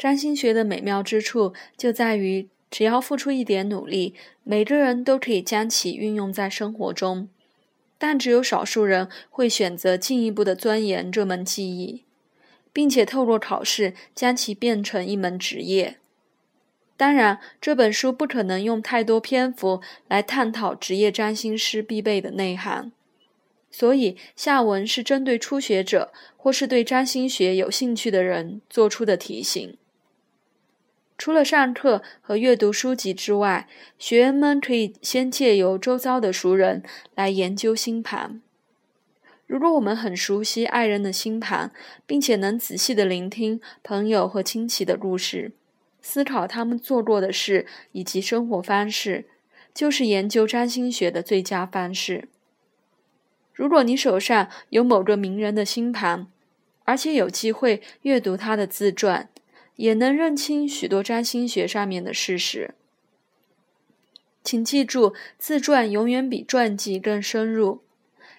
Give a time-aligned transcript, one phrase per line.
[0.00, 7.28] 占星学的美妙之处就在于，只要付出一点努力，每个人都可以将其运用在生活中。
[7.98, 12.04] 但只有少数人会选择进一步的钻研这门技艺，
[12.72, 15.98] 并且透过考试将其变成一门职业。
[16.96, 22.90] 当然，这本书不可能用太多篇幅来探讨职业占星师必备的内涵，
[23.70, 29.76] 所以下文是针对初学者或是对占星学有兴趣的人做出的提醒。
[31.20, 36.82] 除了上课和阅读书籍之外，学员们可以先借由周遭的熟人
[37.14, 38.40] 来研究星盘。
[39.46, 41.72] 如果我们很熟悉爱人的星盘，
[42.06, 45.52] 并且能仔细的聆听朋友和亲戚的故事，
[46.00, 49.26] 思考他们做过的事以及生活方式，
[49.74, 52.30] 就是研究占星学的最佳方式。
[53.52, 56.26] 如果你手上有某个名人的星盘，
[56.84, 59.28] 而且有机会阅读他的自传，
[59.80, 62.74] 也能认清许多占星学上面的事实。
[64.44, 67.80] 请记住，自传永远比传记更深入，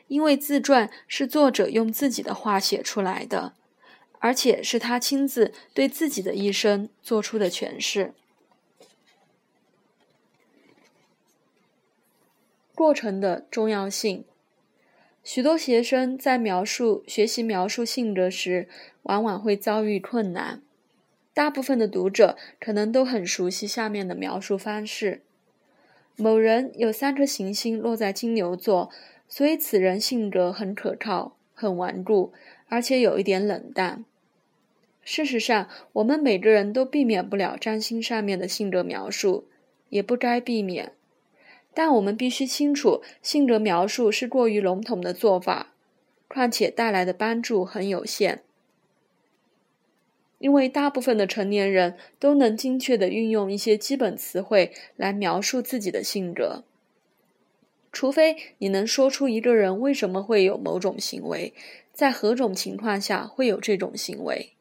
[0.08, 3.56] 因为自传是作者用自己的话写出来的，
[4.20, 8.14] 而且是他亲自对自己的一生做出的诠释。
[12.76, 14.26] 过程的重要性，
[15.24, 18.70] 许多学生在描述学习描述性格时，
[19.02, 20.62] 往往会遭遇困难。
[21.34, 25.22] 大部分的读者可能都很熟悉下面的描述方式：
[26.18, 28.90] 某人有三颗行星落在金牛座，
[29.30, 32.34] 所以此人性格很可靠、很顽固，
[32.68, 34.04] 而且有一点冷淡。
[35.04, 39.48] 事实上，我们每个人都避免不了占星上面的性格描述，
[39.90, 40.92] 也不该避免。
[41.74, 45.74] 但我们必须清楚，性格描述是过于笼统的做法，
[46.28, 48.44] 况且带来的帮助很有限。
[50.42, 56.64] 因为大部分的成年人都能精确地运用一些基本词汇来描述自己的性格，
[57.92, 61.54] 除非你能说出一个人为什么会有某种行为，
[61.94, 64.54] 在何种情况下会有这种行为。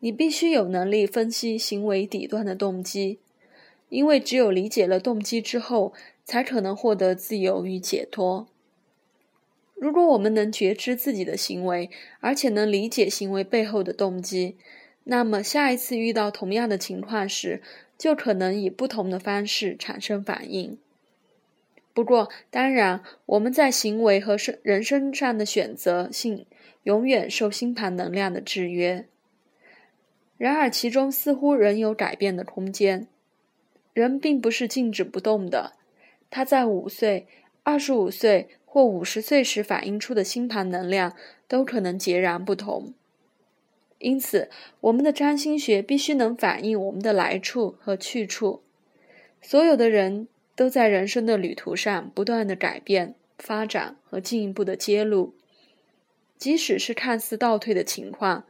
[0.00, 3.18] 你必须有能力分析行为底端的动机，
[3.90, 5.92] 因为只有理解了动机之后，
[6.24, 8.46] 才可能获得自由与解脱。
[9.74, 11.90] 如果我们能觉知自己的行为，
[12.20, 14.56] 而且能理解行为背后的动机，
[15.04, 17.62] 那么，下一次遇到同样的情况时，
[17.96, 20.78] 就可能以不同的方式产生反应。
[21.92, 26.46] 不过，当然，我们在行为和生人生上的选择性
[26.82, 29.06] 永远受星盘能量的制约。
[30.38, 33.06] 然而，其中似乎仍有改变的空间。
[33.92, 35.74] 人并不是静止不动的，
[36.30, 37.28] 他在五岁、
[37.62, 41.14] 二十五岁或五十岁时反映出的星盘能量
[41.46, 42.94] 都可能截然不同。
[43.98, 44.50] 因此，
[44.80, 48.62] 我们的占星学必须能反映我们的来处和去处。
[49.40, 55.34] 所有的人都在人生的旅途上不断的改变、发展和进一步的揭露，
[56.36, 58.44] 即使是看似倒退的情况，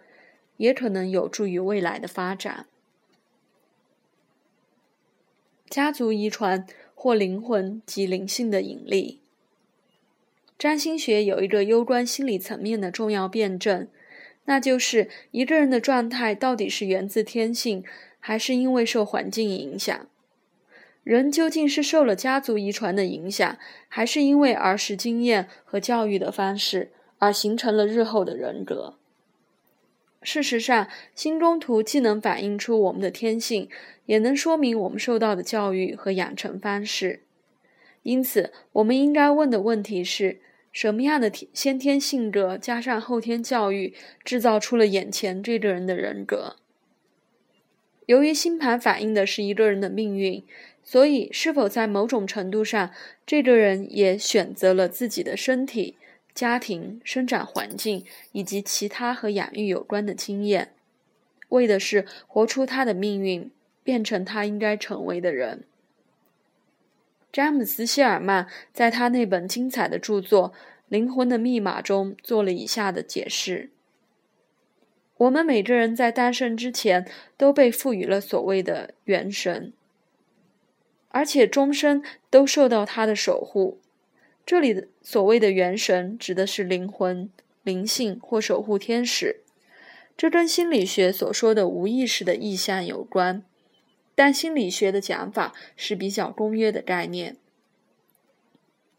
[0.56, 2.66] 也可能有助于未来的发展。
[5.68, 9.20] 家族遗传或灵魂及灵性的引力，
[10.58, 13.88] 占星学有一个攸关心理层面的重要辩证。
[14.46, 17.82] 那就是一个人的状态到底是源自天性，
[18.20, 20.06] 还是因为受环境影响？
[21.02, 28.96] 人究竟是受了家族遗传的影响，还是因为儿时经验和教育的方式而形成了日后的人格？
[30.22, 33.68] 事实上，心中图既能反映出我们的天性，
[34.06, 37.20] 也能说明我们受到的教育和养成方式。
[38.02, 40.40] 因此，我们应该问的问题是。
[40.74, 46.56] 什么样的天先天性格加上后天教育，制造出了眼前这个人的人格？
[48.06, 50.42] 由于星盘反映的是一个人的命运，
[50.82, 52.90] 所以是否在某种程度上，
[53.24, 55.96] 这个人也选择了自己的身体、
[56.34, 60.72] 家庭、生长环境以及其他和养育有关的经验，
[61.50, 63.48] 为的是活出他的命运，
[63.84, 65.62] 变成他应该成为的人。
[67.34, 70.52] 詹姆斯·希尔曼在他那本精彩的著作
[70.86, 73.70] 《灵魂的密码》中做了以下的解释：
[75.16, 79.72] 我们每个人在诞生之前都被赋予了所谓的元神，
[81.08, 83.80] 而且终身都受到他的守护。
[84.46, 87.28] 这里的所谓的元神指的是灵魂、
[87.64, 89.40] 灵性或守护天使，
[90.16, 93.42] 这跟心理学所说的无意识的意向有关。
[94.14, 97.36] 但心理学的讲法是比较公约的概念。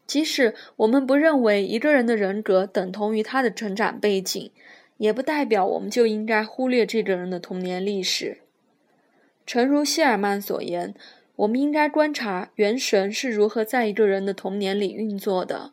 [0.06, 4.50] 即使我们不认为一个人的人格等同于他的成长背景，
[4.98, 8.38] 也不代表我们就应该忽略这个人的童年历史。
[9.44, 10.94] 诚如希尔曼所言，
[11.36, 15.72] 我们应该观察元神是如何在一个人的童年里运作的，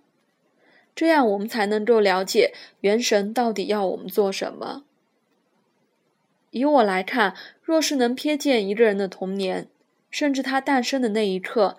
[0.96, 4.84] 这样我们才能够了解元神到底要我们做什么。
[6.54, 7.34] 以我来看，
[7.64, 9.68] 若是能瞥见一个人的童年，
[10.12, 11.78] 甚至他诞生的那一刻，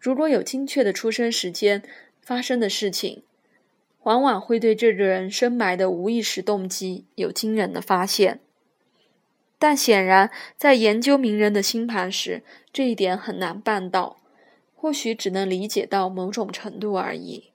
[0.00, 1.82] 如果有精确的出生时间、
[2.22, 3.22] 发生的事情，
[4.04, 8.40] 往往会对这个人深埋的无意识动机有惊人的发现。
[9.58, 12.42] 但显然，在研究名人的星盘时，
[12.72, 14.16] 这一点很难办到，
[14.74, 17.50] 或许只能理解到某种程度而已。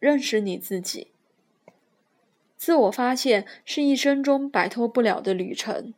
[0.00, 1.12] 认识你自己。
[2.60, 5.94] 自我发现是一生中摆脱不了的旅程。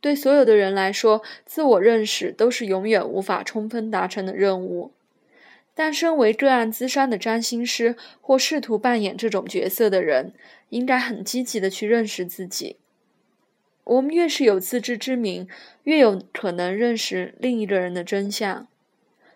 [0.00, 4.92] 对所有的人来说，自我认识都是永远无法充分达成的任务。
[5.74, 10.32] 但身为个案资商的占星师或试图扮演这种角色的人，
[10.68, 12.76] 应该很积极的去认识自己。
[13.82, 15.48] 我们越是有自知之明，
[15.82, 18.68] 越有可能认识另一个人的真相。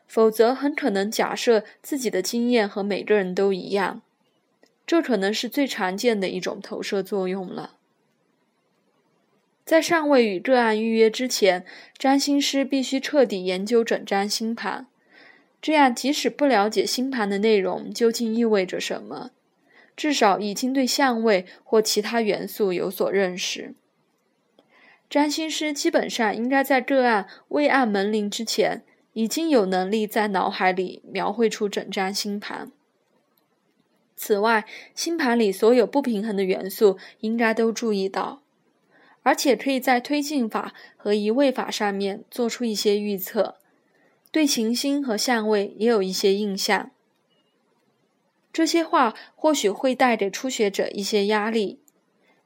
[0.06, 4.02] 否则，很可能假设自己的经验和每个人都一样。
[4.88, 7.74] 这可能是最常见的一种投射作用了。
[9.66, 11.66] 在尚未与个案预约之前，
[11.98, 14.86] 占星师必须彻底研究整张星盘，
[15.60, 19.32] 这样即使不了解星盘的内容究竟意味着什么，
[19.94, 23.74] 至少已经对相位或其他元素有所认识。
[25.10, 28.82] 占星师基本上应该在个案未按门铃之前，
[29.12, 32.72] 已经有能力在脑海里描绘出整张星盘。
[34.20, 34.66] 此外，
[34.96, 38.42] 星盘里所有不平衡的元素应该都注意到，
[39.22, 43.54] 而且可以在推进法和移位法上面做出一些预测，
[44.32, 46.90] 对行星和相位也有一些印象。
[48.52, 51.78] 这些话或许会带给初学者一些压力，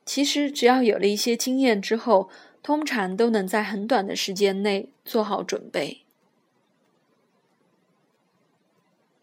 [0.04, 2.28] 其实只要有了一些经验之后，
[2.62, 6.02] 通常都能在很短的时间内做好准备。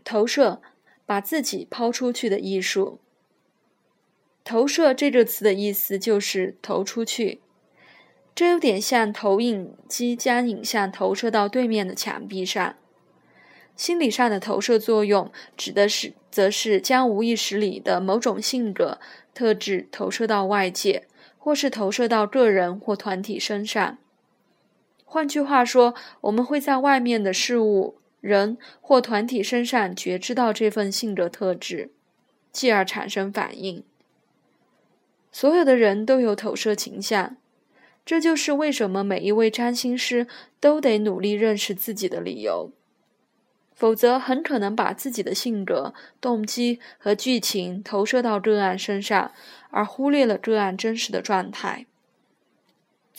[0.04, 0.64] 投射。
[1.10, 3.00] 把自己抛出去的艺术。
[4.44, 7.40] 投射这个词的意思就是投出去，
[8.36, 12.76] 这有点像投影机将影像投射到对面的墙壁上。
[13.76, 19.00] 心理上的投射作用指的是，则是将无意识里的某种性格
[19.34, 21.08] 特质投射到外界，
[21.40, 23.98] 或是投射到个人或团体身上。
[25.06, 27.99] 换句话说，我们会在外面的事物。
[28.22, 31.92] 人或团体身上觉知到这份性格特质，
[32.52, 33.84] 继而产生反应。
[35.32, 37.38] 所有的人都有投射倾向，
[38.06, 40.28] 这就是为什么每一位占星师
[40.60, 42.72] 都得努力认识自己的理由。
[43.74, 49.32] 否则，很可能把自己的性格、动机和剧情投射到个案身上，
[49.70, 51.86] 而忽略了个案真实的状态。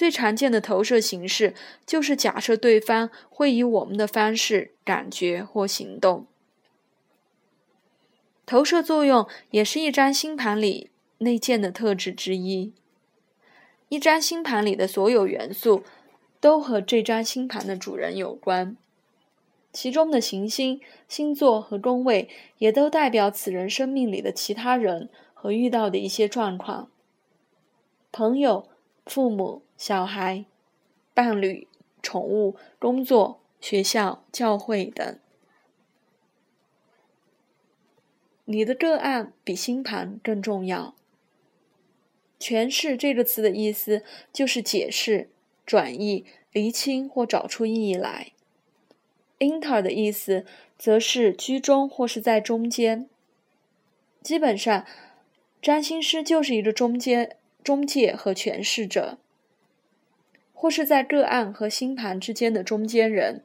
[0.00, 1.52] 最常见的投射形式
[1.84, 6.24] 就是假设对方会以我们的方式感觉或行动。
[8.46, 10.88] 投射作用也是一张星盘里
[11.18, 12.72] 内建的特质之一。
[13.90, 15.84] 一张星盘里的所有元素
[16.40, 18.78] 都和这张星盘的主人有关，
[19.70, 26.88] 其中的行星、星座和宫位也都代表此人生命里的其他人和遇到的一些状况，
[28.10, 28.70] 朋友。
[29.06, 30.44] 父母、小孩、
[31.14, 31.66] 伴侣、
[32.02, 35.18] 宠物、工作、学校、教会等。
[38.44, 40.94] 你的个案比星盘更重要。
[42.38, 45.30] 诠释这个词的意思就是解释、
[45.64, 48.32] 转译、厘清或找出意义来。
[49.38, 50.44] inter 的意思
[50.78, 53.08] 则是居中或是在中间。
[54.20, 54.84] 基本上，
[55.62, 57.38] 占星师就是一个中间。
[57.64, 59.18] 中介和诠释者，
[60.60, 63.42] 或是在个案和星盘之间的中间人，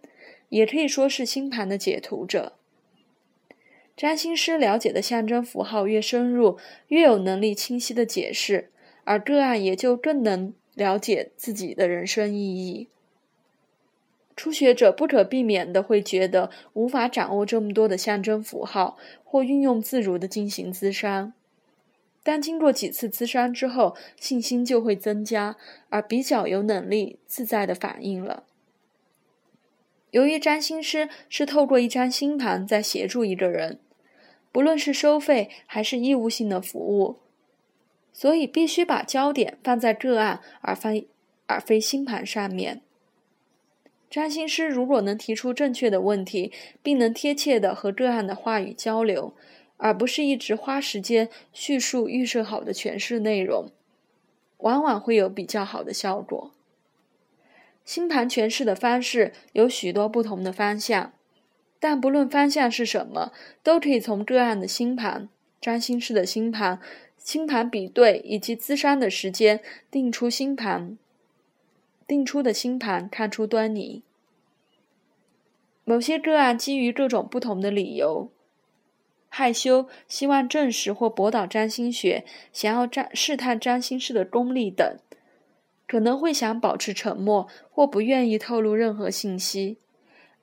[0.50, 2.58] 也可以说是星盘的解读者。
[3.96, 6.58] 占星师了解的象征符号越深入，
[6.90, 8.70] 越有能力清晰的解释，
[9.06, 12.90] 而个案也就更能了解自己的人生意义。
[14.36, 21.32] 初学者不可避免的会觉得无法掌握这么多的象征符号，或运用自如的进行咨商。
[22.28, 25.58] 但经过几次咨商之后，信心就会增加，
[25.90, 28.46] 而比较有能力自在的反应了。
[30.10, 33.80] 由于占星师是透过一张星盘在协助一个人，
[34.52, 37.20] 不论是收费还是义务性的服务，
[38.12, 41.08] 所以必须把焦点放在个案而非
[41.46, 42.82] 而非星盘上面。
[44.10, 46.52] 占星师如果能提出正确的问题，
[46.82, 49.36] 并能贴切的和个案的话语交流。
[49.78, 53.70] 而不是一直花时间叙述预设好的诠释内容，
[54.58, 56.52] 往往会有比较好的效果。
[57.84, 61.14] 星盘诠释的方式有许多不同的方向，
[61.80, 65.30] 但不论方向是什么，都可以从个案的星盘、
[65.62, 66.82] 占星师的星盘、
[67.18, 70.98] 星盘比对以及咨商的时间定出星盘。
[72.08, 74.04] 定出的星盘看出端倪。
[75.84, 78.30] 某些个案基于各种不同的理由，
[79.38, 82.24] 害羞、希望证实或驳倒占星学、
[82.54, 84.98] 想要占试探占星师的功力等，
[85.86, 89.76] 可能会想保持沉默或不愿意透露任何信息，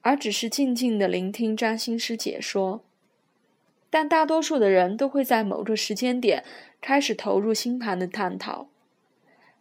[0.02, 2.84] 而只是静静的聆听占星师解说。
[3.88, 6.44] 但大多数的人都会在某个时间点
[6.82, 8.68] 开始投入星盘的探讨。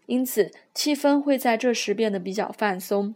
[0.08, 3.16] 因此，气氛会在这时变得比较放松。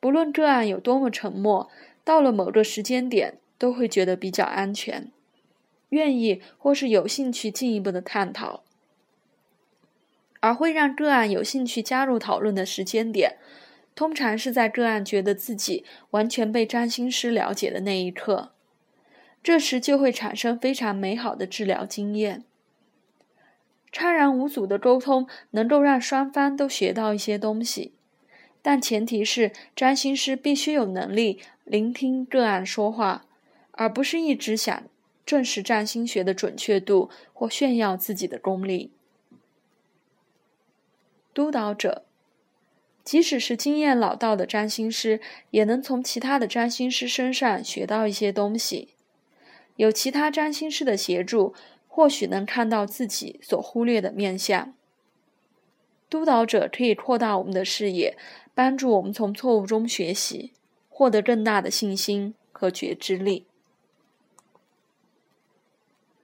[0.00, 1.68] 不论个案有多么沉默，
[2.02, 3.34] 到了某个时间点，
[3.64, 5.10] 都会觉得比较安全，
[5.88, 8.62] 愿意或是有兴趣进一步的探讨。
[10.40, 13.38] 而会让个案有兴趣加入讨论的时间点，
[13.94, 18.52] 通常是在个案觉得自己完全被占星师了解的那一刻，
[19.42, 22.44] 这时就会产生非常美好的治疗经验。
[23.90, 27.94] 畅然无阻的沟通能够让双方都学到一些东西，
[28.60, 33.23] 但前提是占星师必须有能力聆听个案说话，
[33.74, 34.84] 而不是一直想
[35.24, 38.90] 证实占星学的准确度或炫耀自己的功力。
[41.32, 42.04] 督导者，
[43.04, 48.88] 即使是经验老道的占星师，也能从其他的占星师身上学到一些东西，
[49.76, 51.54] 有其他占星师的协助。
[51.96, 54.74] 或许能看到自己所忽略的面相。
[56.10, 58.18] 督导者可以扩大我们的视野，
[58.52, 60.52] 帮助我们从错误中学习，
[60.88, 63.46] 获得更大的信心和觉知力。